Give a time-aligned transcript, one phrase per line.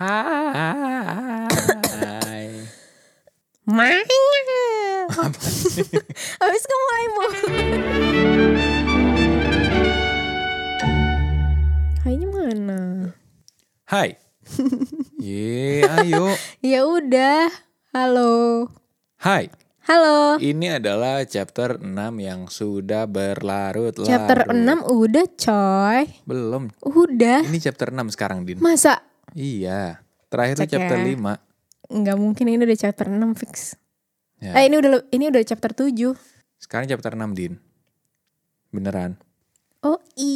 [0.00, 0.96] Hai.
[3.68, 4.00] Main.
[6.40, 7.28] Habis kamu mau.
[12.00, 13.12] Hainya mana?
[13.84, 14.16] Hai.
[15.20, 16.32] Ye, ayo.
[16.64, 17.52] Ya udah.
[17.92, 18.72] Halo.
[19.20, 19.52] Hai.
[19.84, 20.40] Halo.
[20.40, 24.08] Ini adalah chapter 6 yang sudah berlarut-larut.
[24.08, 26.08] Chapter 6 udah coy.
[26.24, 26.72] Belum.
[26.88, 27.44] Udah.
[27.44, 28.64] Ini chapter 6 sekarang, Din.
[28.64, 29.09] Masa?
[29.34, 30.02] Iya.
[30.30, 31.06] Terakhir Cek chapter ya.
[31.18, 31.90] 5.
[31.90, 33.74] Nggak mungkin ini udah chapter 6 fix.
[34.38, 34.54] Ya.
[34.56, 36.14] Eh ini udah ini udah chapter 7.
[36.60, 37.58] Sekarang chapter 6, Din.
[38.70, 39.18] Beneran.
[39.82, 40.32] Oh i.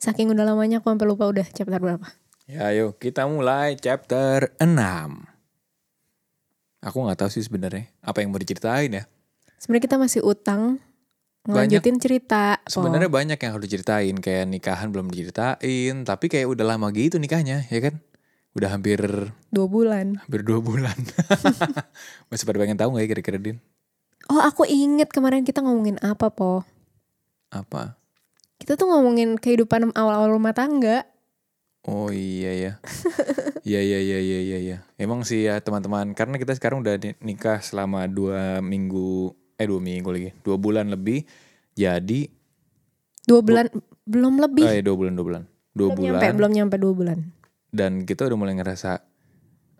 [0.00, 2.04] Saking udah lamanya aku sampai lupa udah chapter berapa.
[2.44, 4.68] Ya, ayo kita mulai chapter 6.
[6.84, 9.08] Aku nggak tahu sih sebenarnya apa yang mau diceritain ya.
[9.56, 10.76] Sebenarnya kita masih utang
[11.44, 12.58] ngelanjutin cerita.
[12.64, 17.68] Sebenarnya banyak yang harus diceritain kayak nikahan belum diceritain, tapi kayak udah lama gitu nikahnya,
[17.68, 18.00] ya kan?
[18.54, 19.02] Udah hampir
[19.50, 20.22] dua bulan.
[20.24, 20.94] hampir dua bulan.
[22.30, 23.58] Masih pada pengen tahu nggak ya kira-kira Din?
[24.30, 26.64] Oh aku inget kemarin kita ngomongin apa po?
[27.50, 27.98] Apa?
[28.56, 31.04] Kita tuh ngomongin kehidupan awal-awal rumah tangga.
[31.84, 32.72] Oh iya ya.
[33.64, 34.78] Iya iya iya iya iya iya.
[35.00, 39.78] Emang sih ya teman-teman, karena kita sekarang udah ni- nikah selama dua minggu, eh dua
[39.78, 41.22] minggu lagi, dua bulan lebih.
[41.72, 42.30] Jadi,
[43.22, 43.66] Dua bulan
[44.04, 44.62] belum lebih.
[44.62, 46.20] eh dua bulan dua bulan, dua belum bulan.
[46.20, 47.18] nyampe belum nyampe dua bulan.
[47.70, 49.02] dan kita udah mulai ngerasa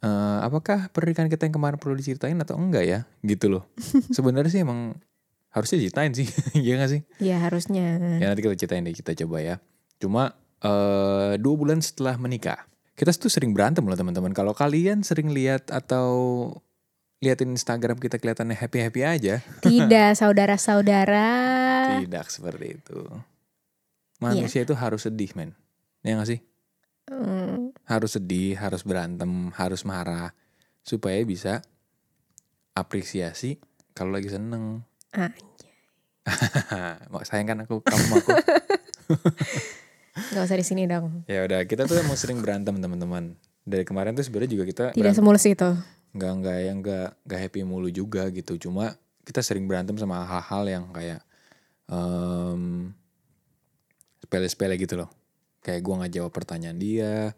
[0.00, 3.62] eh apakah pernikahan kita yang kemarin perlu diceritain atau enggak ya gitu loh
[4.10, 4.98] sebenarnya sih emang
[5.48, 6.26] harusnya diceritain sih
[6.58, 8.00] iya gak sih Ya harusnya.
[8.18, 9.56] ya nanti kita ceritain deh kita coba ya
[9.96, 15.28] cuma eh dua bulan setelah menikah kita tuh sering berantem loh teman-teman kalau kalian sering
[15.28, 16.08] lihat atau
[17.24, 21.28] liatin Instagram kita kelihatannya happy happy aja Tidak saudara-saudara.
[21.98, 23.00] tidak seperti itu
[24.18, 25.56] manusia itu harus sedih men
[26.00, 26.40] ya gak sih
[27.04, 30.32] Hmm, harus sedih, harus berantem, harus marah
[30.80, 31.60] supaya bisa
[32.72, 33.60] apresiasi
[33.92, 34.80] kalau lagi seneng.
[35.12, 35.44] anjay.
[37.12, 38.30] Mak sayang kan aku kamu aku.
[40.32, 41.26] Gak usah di sini dong.
[41.26, 43.36] ya udah kita tuh emang sering berantem teman-teman.
[43.60, 45.70] Dari kemarin tuh sebenarnya juga kita Tidak berantem, semulus itu.
[46.14, 48.54] Nggak nggak yang nggak nggak happy mulu juga gitu.
[48.56, 48.94] Cuma
[49.26, 51.20] kita sering berantem sama hal-hal yang kayak
[51.90, 52.94] em,
[54.22, 55.10] sepele-sepele gitu loh.
[55.60, 57.34] Kayak gua nggak jawab pertanyaan dia,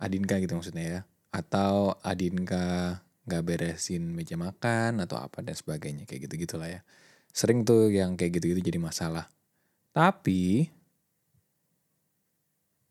[0.00, 1.00] Adinka gitu maksudnya ya.
[1.30, 2.98] Atau Adinka
[3.28, 6.80] nggak beresin meja makan atau apa dan sebagainya kayak gitu gitulah ya.
[7.28, 9.28] Sering tuh yang kayak gitu-gitu jadi masalah.
[9.92, 10.72] Tapi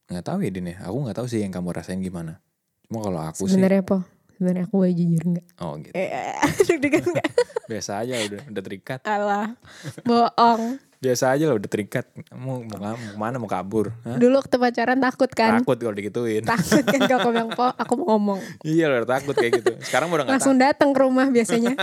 [0.07, 0.77] nggak tahu ya Din ya.
[0.85, 2.37] Aku nggak tahu sih yang kamu rasain gimana.
[2.85, 4.05] Cuma kalau aku sih, Sebenarnya po.
[4.37, 5.45] Sebenarnya aku boleh jujur nggak?
[5.65, 5.93] oh gitu.
[5.97, 6.37] Eh,
[6.69, 7.29] deg-degan nggak?
[7.73, 8.99] Biasa aja udah udah terikat.
[9.01, 9.57] Alah,
[10.05, 10.77] bohong.
[10.97, 12.05] Biasa aja lah udah terikat.
[12.37, 13.93] Mau mau, mau ke mana mau kabur?
[14.05, 14.17] Hah?
[14.17, 15.61] Dulu waktu pacaran takut kan?
[15.61, 16.45] Takut kalau digituin.
[16.45, 18.39] Takut kan kalau aku bilang po, aku mau ngomong.
[18.61, 19.73] iya udah takut kayak gitu.
[19.81, 21.73] Sekarang udah nggak Langsung datang ke rumah biasanya.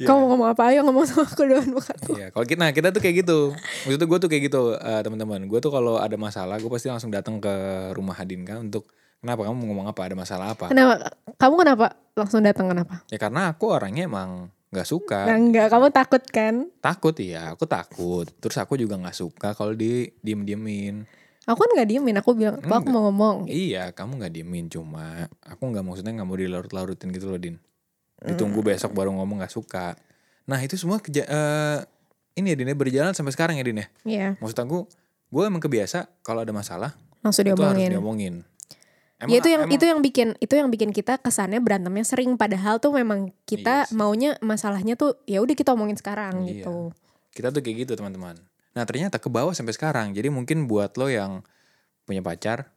[0.00, 0.06] Iya.
[0.08, 0.62] Kamu mau ngomong apa?
[0.72, 1.98] Ayo ngomong sama aku duluan bukan.
[2.16, 3.38] Iya, kalau kita, nah kita tuh kayak gitu.
[3.84, 5.40] Maksudnya gue tuh kayak gitu eh, teman-teman.
[5.50, 7.52] Gue tuh kalau ada masalah, gue pasti langsung datang ke
[7.92, 8.88] rumah Hadinka untuk
[9.24, 10.00] kenapa kamu mau ngomong apa?
[10.04, 10.68] Ada masalah apa?
[10.68, 11.16] Kenapa?
[11.40, 13.08] Kamu kenapa langsung datang kenapa?
[13.08, 15.24] Ya karena aku orangnya emang nggak suka.
[15.24, 16.68] Nah, enggak, kamu takut kan?
[16.84, 18.28] Takut iya, aku takut.
[18.36, 21.08] Terus aku juga nggak suka kalau di diem diemin.
[21.44, 25.24] Aku kan nggak diemin, aku bilang, "Po, aku mau ngomong." Iya, kamu nggak diemin cuma
[25.40, 27.56] aku nggak maksudnya nggak mau dilarut-larutin gitu loh, Din.
[28.20, 29.96] Ditunggu besok baru ngomong nggak suka.
[30.44, 31.78] Nah itu semua keja- eh,
[32.34, 33.86] ini ya Din ya, berjalan sampai sekarang ya Din ya.
[34.04, 34.88] Iya, Maksud aku,
[35.28, 38.44] gue emang kebiasa kalau ada masalah langsung itu harus diomongin.
[39.24, 39.34] Diomongin.
[39.34, 42.76] ya itu yang emang- itu yang bikin itu yang bikin kita kesannya berantemnya sering padahal
[42.76, 43.96] tuh memang kita Iya sih.
[43.96, 46.62] maunya masalahnya tuh ya udah kita omongin sekarang Iya.
[46.62, 46.92] gitu.
[47.30, 48.38] kita tuh kayak gitu teman-teman.
[48.72, 50.12] Nah ternyata ke bawah sampai sekarang.
[50.12, 51.42] Jadi mungkin buat lo yang
[52.02, 52.70] punya pacar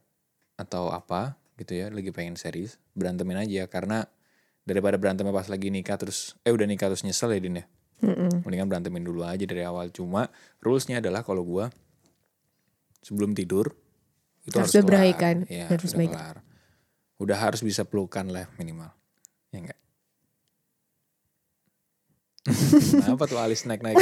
[0.55, 4.05] atau apa gitu ya, lagi pengen serius, berantemin aja karena
[4.61, 7.65] daripada berantemnya pas lagi nikah terus eh udah nikah terus nyesel ya Din ya.
[7.97, 8.45] Mm-mm.
[8.45, 9.89] Mendingan berantemin dulu aja dari awal.
[9.89, 11.69] Cuma rulesnya adalah kalau gua
[12.99, 13.73] sebelum tidur
[14.47, 15.43] itu Harus harus, baikan.
[15.51, 16.15] Iya, Harus baikan.
[16.15, 16.37] kelar.
[17.19, 18.87] Udah harus bisa pelukan lah minimal.
[19.51, 19.79] Ya enggak?
[23.03, 23.99] Kenapa tuh alis naik-naik?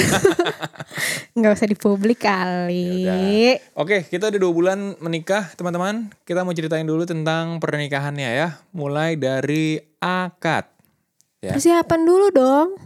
[1.36, 3.10] nggak usah di publik kali.
[3.10, 6.14] Ya Oke, kita udah dua bulan menikah, teman-teman.
[6.30, 8.62] Kita mau ceritain dulu tentang pernikahannya ya.
[8.70, 10.70] Mulai dari akad.
[11.42, 11.58] Ya.
[11.58, 12.78] Persiapan dulu dong.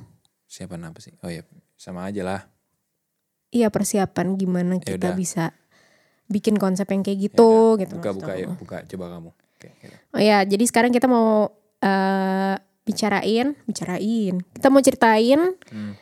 [0.47, 1.13] Siapa apa sih?
[1.19, 1.43] Oh ya,
[1.75, 2.41] sama aja lah.
[3.49, 5.57] Iya persiapan gimana Ya kita bisa
[6.29, 7.95] bikin konsep yang kayak Ya gitu udah, gitu.
[7.97, 8.53] Buka, buka, yuk.
[8.61, 9.29] Buka, coba kamu.
[9.33, 9.95] Oke, gitu.
[10.13, 11.49] Oh ya, jadi sekarang kita mau
[11.79, 12.55] eh,
[12.85, 14.35] bicarain, bicarain.
[14.53, 15.93] Kita mau ceritain Hmm.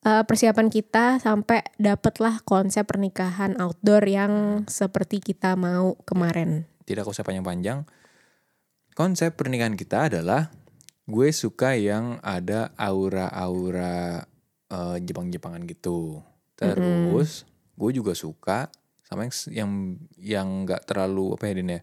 [0.00, 6.64] eh, persiapan kita sampai dapatlah konsep pernikahan outdoor yang seperti kita mau kemarin.
[6.84, 7.84] Tidak usah panjang-panjang.
[8.94, 10.52] Konsep pernikahan kita adalah
[11.04, 14.24] gue suka yang ada aura-aura
[14.70, 16.20] eh, Jepang-Jepangan gitu.
[16.54, 17.42] Terus
[17.74, 18.70] gue juga suka
[19.04, 19.70] sama yang yang
[20.16, 21.80] yang nggak terlalu apa ya Din ya?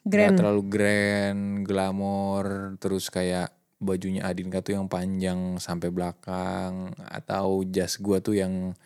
[0.00, 2.44] Nggak terlalu grand, glamor,
[2.80, 8.76] terus kayak bajunya Adinka tuh yang panjang sampai belakang atau jas gua tuh yang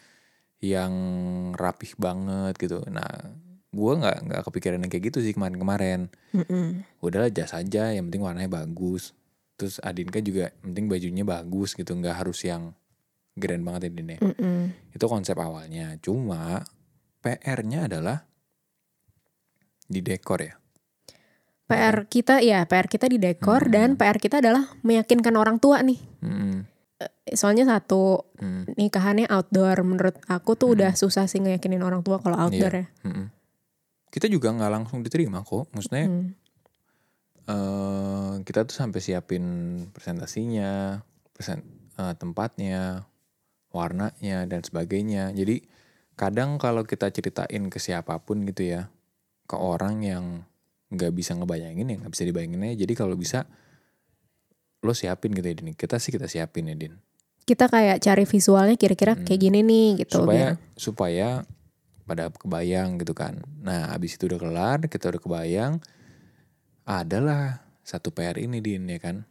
[0.63, 0.95] yang
[1.55, 2.83] rapih banget gitu.
[2.91, 3.35] Nah,
[3.75, 6.11] gua nggak nggak kepikiran yang kayak gitu sih kemarin-kemarin.
[7.03, 9.15] Udahlah jas aja, yang penting warnanya bagus.
[9.55, 12.75] Terus Adinka juga yang penting bajunya bagus gitu, nggak harus yang
[13.35, 14.19] grand banget ya Din ya.
[14.95, 15.95] Itu konsep awalnya.
[16.03, 16.63] Cuma
[17.25, 18.29] PR-nya adalah
[19.85, 20.55] di dekor ya.
[21.65, 23.73] PR kita ya PR kita di dekor Hmm.
[23.73, 25.97] dan PR kita adalah meyakinkan orang tua nih.
[26.21, 26.69] Mm-mm.
[27.33, 28.77] Soalnya satu Mm.
[28.77, 32.87] nikahannya outdoor menurut aku tuh udah susah sih ngeyakinin orang tua kalau outdoor ya.
[33.09, 33.33] Mm-mm.
[34.13, 35.73] Kita juga nggak langsung diterima kok.
[35.73, 36.37] Maksudnya Hmm.
[37.45, 39.45] eh, kita tuh sampai siapin
[39.89, 41.01] presentasinya,
[41.33, 43.09] present eh, tempatnya,
[43.71, 45.33] warnanya dan sebagainya.
[45.33, 45.65] Jadi
[46.15, 48.89] kadang kalau kita ceritain ke siapa pun gitu ya,
[49.45, 50.25] ke orang yang
[50.95, 52.87] nggak bisa ngebayangin ya nggak bisa dibayangin aja.
[52.87, 53.47] Jadi kalau bisa
[54.85, 55.73] lo siapin gitu ya Din.
[55.75, 56.95] Kita sih kita siapin ya Din.
[57.45, 60.21] Kita kayak cari visualnya kira-kira kayak gini nih gitu.
[60.21, 60.29] Hmm.
[60.29, 61.29] supaya biar- supaya
[62.05, 63.41] pada kebayang gitu kan.
[63.65, 65.73] Nah, abis itu udah kelar, kita udah kebayang,
[66.85, 69.25] adalah satu PR ini din ya kan,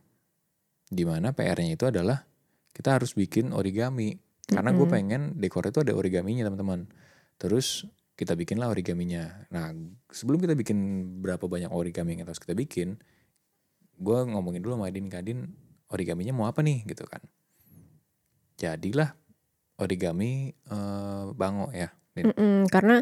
[0.90, 2.26] di mana PR-nya itu adalah
[2.74, 4.18] kita harus bikin origami,
[4.50, 4.96] karena gue Mm-mm.
[4.96, 6.92] pengen dekor itu ada origaminya teman-teman.
[7.40, 9.48] Terus kita bikinlah origaminya.
[9.50, 9.74] Nah,
[10.12, 10.78] sebelum kita bikin
[11.24, 13.00] berapa banyak origami yang harus kita bikin,
[13.98, 15.40] gue ngomongin dulu sama Adin, Kadin
[15.90, 17.24] origaminya mau apa nih gitu kan.
[18.60, 19.16] Jadilah
[19.80, 21.90] origami eh, bango ya.
[22.14, 22.30] Din.
[22.30, 23.02] Mm-mm, karena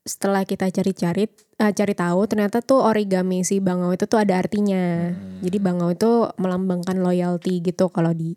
[0.00, 1.28] setelah kita cari-cari
[1.60, 5.12] eh, cari tahu ternyata tuh origami si bangau itu tuh ada artinya.
[5.12, 5.44] Hmm.
[5.44, 8.32] Jadi bangau itu melambangkan loyalty gitu kalau di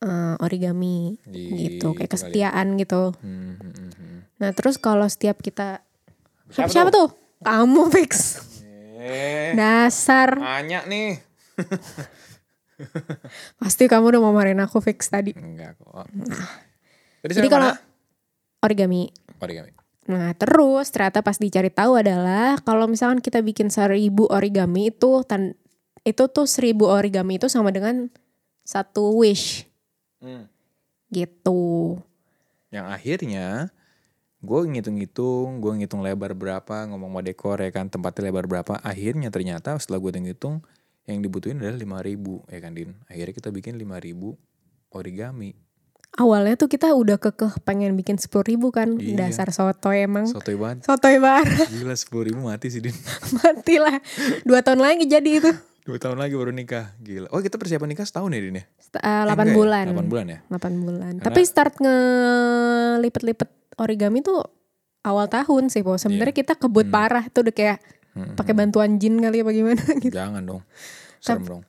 [0.00, 2.12] eh, origami Di- gitu kayak ya.
[2.14, 3.14] kesetiaan gitu.
[3.18, 4.18] Hmm, hmm, hmm, hmm.
[4.38, 5.82] Nah terus kalau setiap kita
[6.48, 7.12] Siapa siapa, tuh?
[7.44, 8.40] Kamu fix.
[8.98, 10.40] Eh, Dasar.
[10.40, 11.20] Anya nih.
[13.60, 15.34] Pasti kamu udah mau marahin aku fix tadi.
[15.34, 16.06] Enggak kok.
[16.08, 16.48] Nah.
[17.26, 17.70] Jadi sampai kalau
[18.62, 19.10] origami.
[19.42, 19.70] origami.
[20.08, 25.52] Nah terus ternyata pas dicari tahu adalah kalau misalkan kita bikin seribu origami itu tan
[26.00, 28.08] itu tuh seribu origami itu sama dengan
[28.64, 29.67] satu wish
[30.18, 30.44] Hmm.
[31.08, 31.96] gitu.
[32.68, 33.46] Yang akhirnya
[34.38, 38.76] gue ngitung-ngitung, gue ngitung lebar berapa, ngomong mau dekor ya kan, tempatnya lebar berapa.
[38.84, 40.62] Akhirnya ternyata setelah gue ngitung
[41.08, 42.92] yang dibutuhin adalah 5000 ya kan Din.
[43.08, 44.36] Akhirnya kita bikin 5000
[44.92, 45.56] origami.
[46.16, 49.28] Awalnya tuh kita udah kekeh pengen bikin sepuluh ribu kan Iya.
[49.28, 50.24] dasar soto emang.
[50.24, 50.88] Sotoy banget.
[50.88, 52.96] Sotoy banget Gila 10 ribu mati sih Din.
[53.38, 54.00] mati lah.
[54.42, 55.52] Dua tahun lagi jadi itu.
[55.88, 56.92] Dua tahun lagi baru nikah.
[57.00, 57.32] Gila.
[57.32, 58.64] Oh kita persiapan nikah setahun ya Din ya?
[58.92, 59.54] Eh, Eh, 8 enggak ya?
[59.56, 59.84] bulan.
[59.88, 60.38] 8 bulan ya?
[60.46, 61.12] 8 bulan.
[61.16, 64.44] Karena- Tapi start ngelipet-lipet origami tuh
[65.00, 65.96] awal tahun sih, Po.
[65.96, 66.92] Sebenarnya kita kebut Hmm.
[66.92, 67.78] parah tuh udah kayak
[68.10, 70.12] Hmm, pakai bantuan jin kali apa gimana gitu.
[70.12, 70.60] Jangan dong.
[71.18, 71.62] Serem dong.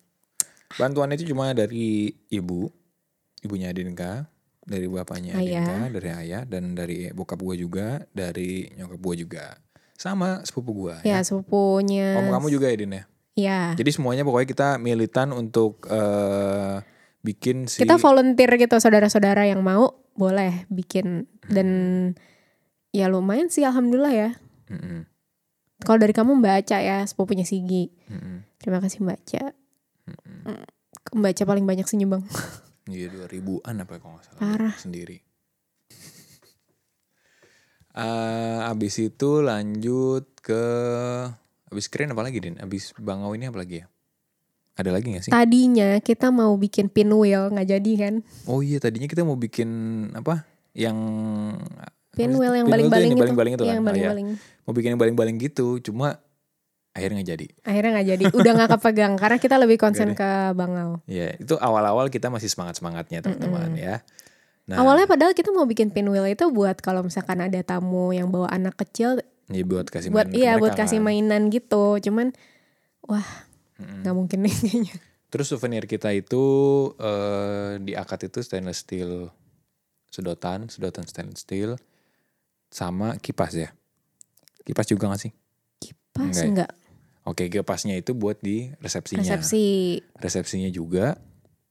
[0.75, 2.67] Bantuan itu cuma dari ibu,
[3.39, 4.27] ibunya Adinka,
[4.59, 5.63] dari bapaknya Ayah.
[5.63, 9.45] Adinka, dari ayah, dan dari bokap gue juga, dari nyokap gue juga.
[9.93, 11.23] Sama sepupu gue Ya, ya.
[11.23, 12.17] sepupunya.
[12.17, 13.03] Om kamu juga ya Din ya.
[13.33, 13.73] Ya.
[13.73, 16.81] Jadi semuanya pokoknya kita militan untuk eh,
[17.19, 21.67] bikin si Kita volunteer gitu saudara-saudara yang mau boleh bikin dan
[22.91, 24.29] ya lumayan sih alhamdulillah ya.
[24.67, 25.07] Mm-mm,
[25.81, 27.87] Kalau dari kamu Mbak Aca ya, sepupunya Sigi.
[28.11, 28.43] mm-mm.
[28.59, 29.43] Terima kasih Mbak Aca.
[31.15, 32.23] Mbak Aca paling banyak senyumbang.
[32.89, 34.75] Iya dua ribuan apa ya kalau nggak salah Parah.
[34.75, 35.21] sendiri.
[37.89, 40.63] Eh, abis itu lanjut ke
[41.69, 42.57] abis keren apa lagi din?
[42.57, 43.85] Abis bangau ini apa lagi ya?
[44.73, 45.31] Ada lagi gak sih?
[45.31, 48.13] Tadinya kita mau bikin pinwheel nggak jadi kan?
[48.45, 49.69] Oh iya tadinya kita mau bikin
[50.13, 50.47] apa?
[50.71, 50.97] Yang
[52.09, 53.21] Pinwheel yang tuh baling-baling yang itu.
[53.21, 53.75] baling-baling itu Iya, kan?
[53.75, 54.07] Yang Oh, iya.
[54.09, 54.27] baling-baling.
[54.61, 56.19] mau bikin yang baling-baling gitu, cuma
[56.91, 57.45] akhirnya nggak jadi.
[57.63, 58.23] Akhirnya nggak jadi.
[58.33, 60.99] Udah nggak kepegang karena kita lebih konsen ke Bangau.
[61.05, 64.01] Ya itu awal-awal kita masih semangat semangatnya teman-teman ya.
[64.65, 68.47] Nah, Awalnya padahal kita mau bikin pinwheel itu buat kalau misalkan ada tamu yang bawa
[68.47, 69.17] anak kecil
[69.49, 71.97] ya buat kasih buat main ke iya buat kasih mainan gitu.
[71.99, 72.31] Cuman
[73.05, 73.25] wah
[73.79, 74.95] nggak mungkin nih kayaknya.
[75.29, 76.43] Terus souvenir kita itu
[76.97, 79.29] eh, di akad itu stainless steel
[80.09, 81.77] sedotan, sedotan stainless steel
[82.73, 83.69] sama kipas ya.
[84.65, 85.33] Kipas juga gak sih?
[86.13, 86.49] Pas Enggak ya?
[86.49, 86.71] enggak
[87.29, 89.21] Oke, kipasnya itu buat di resepsinya.
[89.21, 90.01] resepsi.
[90.17, 91.17] Resepsinya juga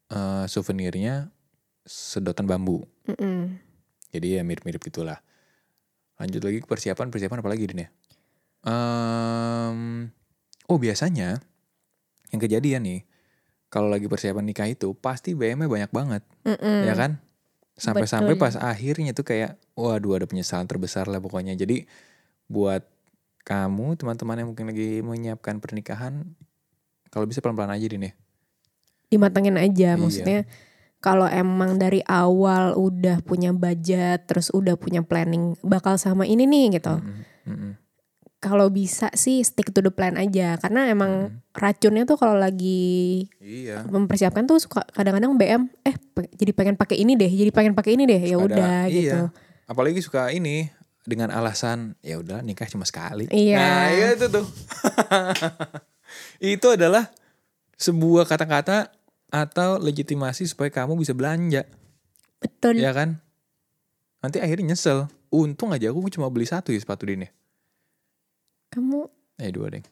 [0.06, 1.34] eh, souvenirnya
[1.82, 2.86] sedotan bambu.
[3.10, 3.58] Mm-mm.
[4.14, 5.18] Jadi ya mirip-mirip gitulah.
[6.18, 7.88] Lanjut lagi ke persiapan, persiapan apa lagi Din ya?
[8.66, 10.10] Em,
[10.66, 11.38] oh biasanya
[12.34, 13.00] yang kejadian nih,
[13.70, 16.84] kalau lagi persiapan nikah itu pasti BM-nya banyak banget, Mm-mm.
[16.84, 17.22] ya kan?
[17.78, 21.54] Sampai-sampai pas akhirnya tuh kayak, waduh ada penyesalan terbesar lah pokoknya.
[21.54, 21.86] Jadi
[22.50, 22.82] buat
[23.46, 26.26] kamu teman-teman yang mungkin lagi menyiapkan pernikahan,
[27.14, 28.12] kalau bisa pelan-pelan aja Din ya.
[29.08, 29.96] dimatengin aja Iya.
[29.96, 30.38] maksudnya
[30.98, 36.76] kalau emang dari awal udah punya budget terus udah punya planning bakal sama ini nih
[36.76, 37.72] gitu Mm-mm, mm-mm.
[38.38, 41.42] kalau bisa sih stick to the plan aja karena emang Mm.
[41.54, 43.82] racunnya tuh kalau lagi Iya.
[43.84, 45.94] mempersiapkan tuh suka kadang-kadang BM eh
[46.32, 49.34] jadi pengen pakai ini deh jadi pengen pakai ini deh ya udah gitu Iya.
[49.66, 50.70] Apalagi suka ini
[51.02, 53.28] dengan alasan ya udah nikah cuma sekali.
[53.28, 53.56] Iya.
[53.56, 54.44] Nah, iya itu tuh.
[56.40, 57.08] itu adalah
[57.74, 58.90] sebuah kata-kata
[59.28, 61.64] atau legitimasi supaya kamu bisa belanja,
[62.40, 63.20] betul ya kan?
[64.24, 65.06] Nanti akhirnya nyesel.
[65.28, 67.28] Untung aja aku cuma beli satu ya sepatu ini.
[68.72, 69.08] kamu
[69.38, 69.84] Eh dua deh.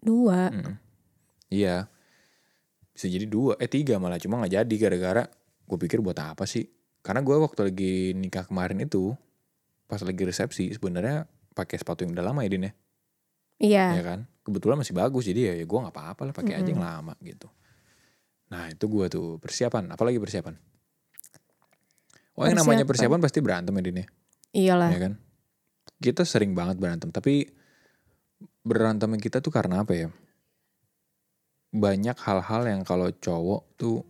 [0.00, 0.76] dua Mm-mm.
[1.50, 1.88] Iya.
[2.92, 5.24] Bisa jadi dua, eh tiga malah cuma nggak jadi gara-gara
[5.66, 6.68] gue pikir buat apa sih?
[7.00, 9.12] Karena gue waktu lagi nikah kemarin itu
[9.86, 12.72] pas lagi resepsi sebenarnya pakai sepatu yang udah lama ya Din ya,
[13.62, 14.20] iya ya kan?
[14.42, 17.48] Kebetulan masih bagus jadi ya, ya gue nggak apa-apa lah pakai aja yang lama gitu.
[18.46, 20.54] Nah itu gue tuh persiapan, apalagi persiapan.
[22.36, 23.18] Oh yang namanya Persiapan.
[23.18, 24.06] pasti berantem ya Din ya,
[24.52, 25.12] iyalah ya kan?
[25.96, 27.48] Kita sering banget berantem, tapi
[28.60, 30.08] berantemnya kita tuh karena apa ya?
[31.72, 34.04] Banyak hal-hal yang kalau cowok tuh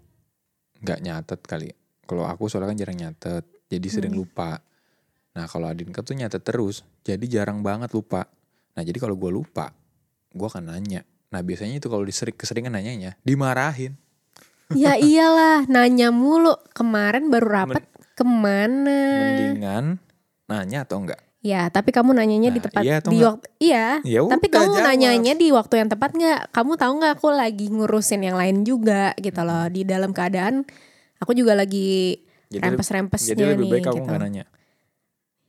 [0.83, 1.71] nggak nyatet kali.
[2.07, 4.23] Kalau aku soalnya kan jarang nyatet, jadi sering Hmm.
[4.23, 4.59] lupa.
[5.35, 8.27] Nah kalau Adinka tuh nyatet terus, jadi jarang banget lupa.
[8.75, 9.71] Nah jadi kalau gue lupa,
[10.31, 11.03] gue akan nanya.
[11.31, 13.99] Nah biasanya itu kalau disering keseringan nanyanya, dimarahin.
[14.75, 17.85] Ya iyalah nanya mulu kemarin baru rapat
[18.17, 19.85] ke mana Mendingan
[20.47, 21.21] nanya atau enggak?
[21.47, 23.29] Ya, tapi kamu nanyanya di Nah, tepat iya di enggak?
[23.39, 23.87] waktu iya.
[24.03, 24.87] Ya Tapi kamu jawab.
[24.91, 26.41] nanyanya di waktu yang tepat nggak?
[26.51, 30.67] Kamu tahu nggak aku lagi ngurusin yang lain juga gitu loh di dalam keadaan
[31.23, 32.19] aku juga lagi
[32.51, 34.15] rempes-rempesnya jadi lebih nih baik kamu gitu.
[34.19, 34.45] nanya.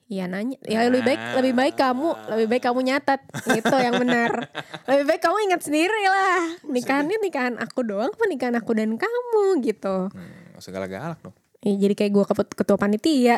[0.07, 0.55] Iya nanya.
[0.63, 4.47] Ya lebih baik lebih baik kamu lebih baik kamu nyatat gitu yang benar.
[4.87, 6.63] Lebih baik kamu ingat sendiri lah.
[6.63, 10.07] Nikahannya nikahan aku doang apa nikahan aku dan kamu gitu.
[10.07, 11.35] Hmm, nggak usah galak-galak dong.
[11.59, 13.35] Ya, jadi kayak gua ketua, ketua panitia.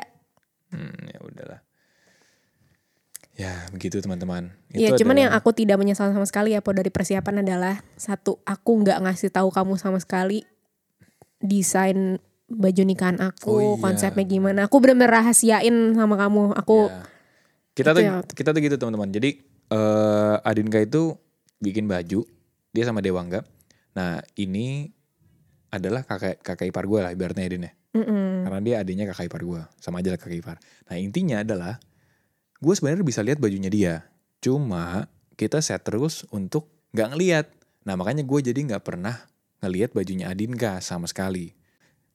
[0.69, 1.59] Hmm, ya udahlah.
[3.33, 4.53] Ya begitu teman-teman.
[4.69, 8.45] Iya, cuman yang adalah- aku tidak menyesal sama sekali ya Po dari persiapan adalah satu
[8.45, 10.45] aku nggak ngasih tahu kamu sama sekali
[11.39, 12.19] desain
[12.49, 13.81] baju nikahan aku, Oh iya.
[13.81, 14.65] konsepnya gimana.
[14.65, 16.57] Aku bener-bener rahasiain sama kamu.
[16.57, 17.05] Aku Ya.
[17.73, 19.07] Kita tuh yang- kita tuh gitu teman-teman.
[19.07, 19.39] Jadi
[19.69, 21.15] eh Adinka itu
[21.61, 22.25] bikin baju
[22.73, 23.45] dia sama Dewangga.
[23.95, 24.89] Nah ini
[25.69, 27.71] adalah kakak kakak ipar gue lah ibaratnya Adin ya.
[27.89, 28.45] Mm-mm.
[28.45, 29.61] Karena dia adiknya kakak ipar gue.
[29.79, 30.57] Sama aja lah kakak ipar.
[30.89, 31.77] Nah intinya adalah
[32.57, 33.93] gue sebenarnya bisa lihat bajunya dia.
[34.41, 35.07] Cuma
[35.39, 37.45] kita set terus untuk nggak ngelihat.
[37.85, 39.15] Nah makanya gue jadi nggak pernah
[39.61, 41.55] ngelihat bajunya Adinka sama sekali.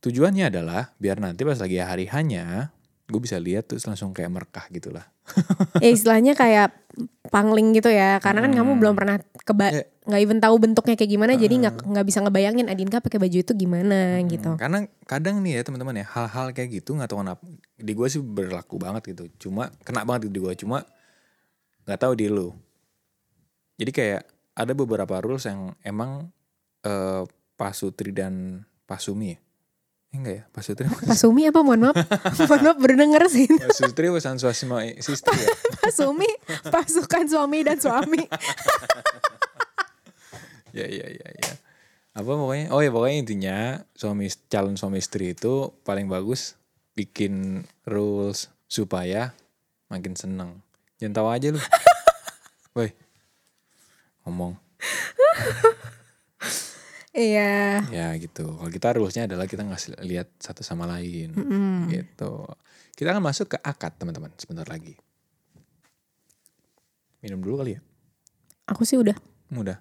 [0.05, 2.69] Tujuannya adalah biar nanti pas lagi hari hanya
[3.05, 5.09] gue bisa lihat terus langsung kayak merekah gitu lah.
[5.85, 6.77] ya istilahnya kayak
[7.33, 8.21] pangling gitu ya.
[8.21, 8.81] Karena kan kamu Hmm.
[8.81, 9.85] belum pernah keba Ya.
[10.05, 11.33] nggak even tahu bentuknya kayak gimana.
[11.35, 14.53] Jadi nggak nggak bisa ngebayangin Adinka pakai baju itu gimana gitu.
[14.53, 17.41] Hmm, Karena kadang nih ya teman-teman ya hal-hal kayak gitu nggak tahu kenapa
[17.77, 19.25] di gue sih berlaku banget gitu.
[19.49, 20.85] Cuma kena banget di gue cuma
[21.85, 22.53] nggak tahu di lu.
[23.81, 24.23] Jadi kayak
[24.55, 26.29] ada beberapa rules yang emang
[26.85, 27.25] eh,
[27.57, 29.39] Pasutri dan Pasumi ya.
[30.15, 30.87] Enggak ya Pasutri.
[31.11, 31.97] Pak Sumi apa mohon maaf?
[32.47, 33.51] mohon maaf baru denger sih.
[33.51, 35.51] Pasutri wasan swasma sistri ya.
[35.83, 36.31] Pak Sumi
[36.71, 38.23] pasukan suami dan suami.
[40.71, 41.51] ya ya ya ya.
[42.15, 42.71] Apa pokoknya?
[42.71, 43.59] Oh ya pokoknya intinya
[43.99, 46.55] suami calon suami istri itu paling bagus
[46.95, 49.35] bikin rules supaya
[49.91, 50.63] makin seneng.
[51.03, 51.61] Jangan tahu aja lu.
[52.79, 52.95] Woi.
[54.23, 54.55] Ngomong.
[57.15, 57.87] Iya.
[57.95, 58.59] Ya gitu.
[58.59, 61.31] Kalau kita rulesnya adalah kita ngasih lihat satu sama lain.
[61.87, 62.33] Gitu.
[62.99, 64.99] Kita akan masuk ke akad teman-teman sebentar lagi.
[67.23, 67.81] Minum dulu kali ya.
[68.69, 69.15] Aku sih udah.
[69.49, 69.79] Mudah.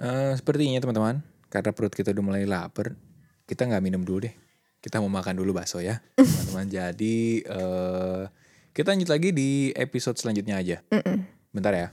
[0.00, 1.20] Eh sepertinya teman-teman,
[1.52, 2.96] karena perut kita udah mulai lapar,
[3.44, 4.34] kita nggak minum dulu deh.
[4.80, 6.66] Kita mau makan dulu bakso ya, teman-teman.
[6.72, 8.22] Jadi eh
[8.72, 10.76] kita lanjut lagi di episode selanjutnya aja.
[10.88, 11.18] Mm-mm.
[11.52, 11.86] Bentar ya.